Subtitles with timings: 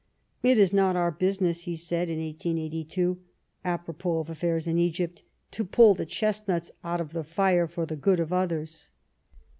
[0.41, 3.19] "It is not our business," he said in 1882,
[3.63, 7.85] a propos of affairs in Egypt," to pull the chestnuts out of the fire for
[7.85, 8.89] the good of others."